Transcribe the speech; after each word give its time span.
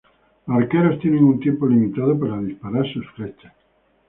Los 0.47 0.63
arqueros 0.63 0.99
tienen 0.99 1.23
un 1.23 1.39
tiempo 1.39 1.67
limitado 1.67 2.19
para 2.19 2.41
disparar 2.41 2.91
sus 2.91 3.07
flechas. 3.11 3.53